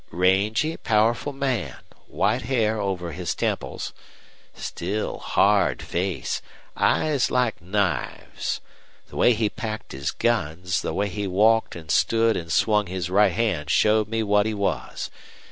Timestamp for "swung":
12.49-12.87